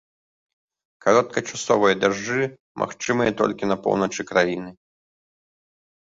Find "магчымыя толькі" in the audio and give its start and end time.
2.83-3.69